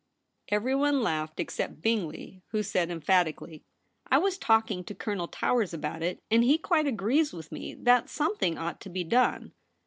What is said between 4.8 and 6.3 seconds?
to Colonel Towers about it,